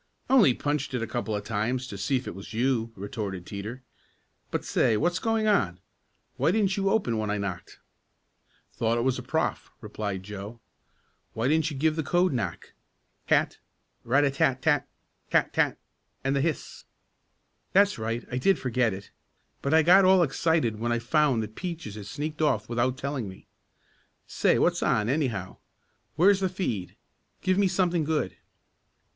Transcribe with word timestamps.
"Only 0.31 0.55
punched 0.55 0.95
it 0.95 1.03
a 1.03 1.05
couple 1.05 1.35
of 1.35 1.43
times 1.43 1.85
to 1.85 1.95
see 1.95 2.15
if 2.15 2.27
it 2.27 2.33
was 2.33 2.55
you," 2.55 2.91
retorted 2.95 3.45
Teeter. 3.45 3.83
"But 4.49 4.65
say, 4.65 4.97
what's 4.97 5.19
going 5.19 5.45
on? 5.45 5.79
Why 6.37 6.49
didn't 6.49 6.75
you 6.75 6.89
open 6.89 7.19
when 7.19 7.29
I 7.29 7.37
knocked?" 7.37 7.77
"Thought 8.73 8.97
it 8.97 9.03
was 9.03 9.19
a 9.19 9.21
prof.," 9.21 9.69
replied 9.79 10.23
Joe. 10.23 10.59
"Why 11.35 11.47
didn't 11.47 11.69
you 11.69 11.77
give 11.77 11.95
the 11.95 12.01
code 12.01 12.33
knock. 12.33 12.73
Tat 13.27 13.59
rat 14.03 14.23
a 14.23 14.31
tat 14.31 14.63
tat 14.63 14.87
tat 15.29 15.53
tat 15.53 15.77
and 16.23 16.35
the 16.35 16.41
hiss." 16.41 16.85
"That's 17.71 17.99
right, 17.99 18.27
I 18.31 18.39
did 18.39 18.57
forget 18.57 18.95
it. 18.95 19.11
But 19.61 19.71
I 19.71 19.83
got 19.83 20.03
all 20.03 20.23
excited 20.23 20.79
when 20.79 20.91
I 20.91 20.97
found 20.97 21.43
that 21.43 21.53
Peaches 21.53 21.93
had 21.93 22.07
sneaked 22.07 22.41
off 22.41 22.67
without 22.67 22.97
telling 22.97 23.29
me. 23.29 23.45
Say, 24.25 24.57
what's 24.57 24.81
on, 24.81 25.09
anyhow? 25.09 25.57
Where's 26.15 26.39
the 26.39 26.49
feed? 26.49 26.95
Give 27.41 27.59
me 27.59 27.67
something 27.67 28.03
good." 28.03 28.35